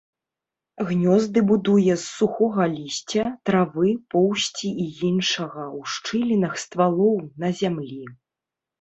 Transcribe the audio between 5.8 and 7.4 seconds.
шчылінах ствалоў,